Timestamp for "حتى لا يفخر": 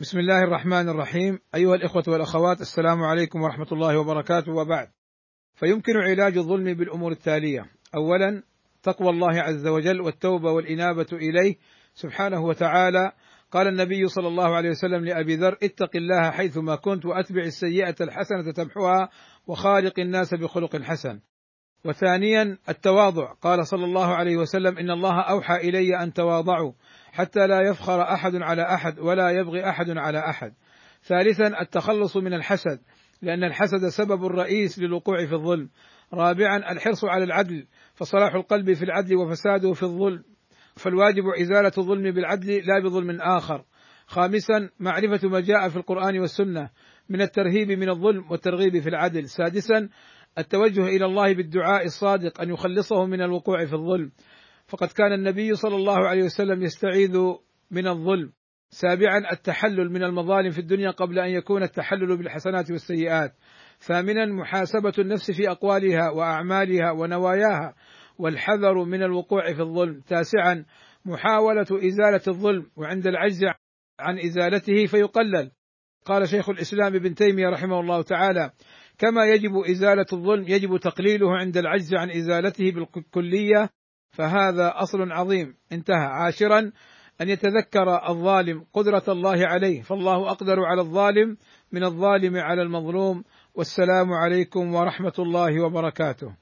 27.12-28.02